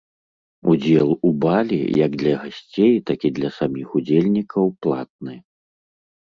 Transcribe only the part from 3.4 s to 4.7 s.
саміх удзельнікаў